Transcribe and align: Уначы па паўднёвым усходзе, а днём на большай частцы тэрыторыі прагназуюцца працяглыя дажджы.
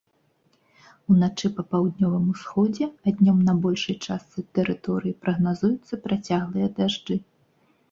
Уначы 1.15 1.47
па 1.57 1.63
паўднёвым 1.73 2.23
усходзе, 2.33 2.85
а 3.05 3.13
днём 3.21 3.37
на 3.51 3.55
большай 3.67 3.95
частцы 4.07 4.39
тэрыторыі 4.57 5.17
прагназуюцца 5.29 6.03
працяглыя 6.09 6.67
дажджы. 6.83 7.23